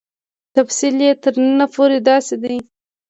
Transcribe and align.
تفصیل 0.55 0.95
یې 1.05 1.11
تر 1.23 1.33
نن 1.45 1.59
پورې 1.73 1.97
داسې 2.09 2.35
دی. 2.43 2.57